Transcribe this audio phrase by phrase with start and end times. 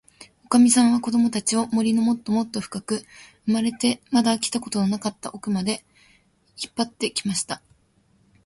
[0.45, 3.05] おかみさんは、こどもたちを、森のもっともっとふかく、
[3.45, 5.85] 生まれてまだ来たことのなかったおくまで、
[6.59, 7.61] 引っぱって行きました。